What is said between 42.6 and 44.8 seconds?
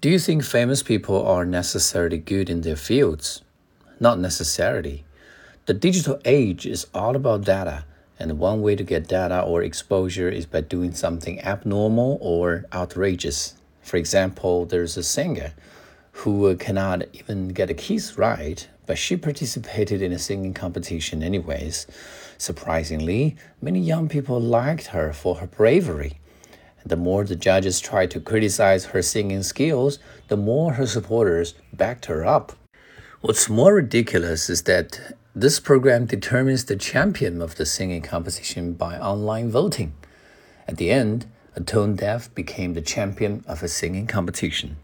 the champion of a singing competition.